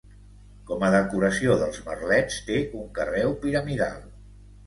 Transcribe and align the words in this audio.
Com 0.69 0.85
a 0.87 0.87
decoració 0.95 1.57
dels 1.63 1.77
merlets, 1.89 2.39
té 2.49 2.57
un 2.79 2.89
carreu 2.97 3.35
piramidal. 3.45 4.01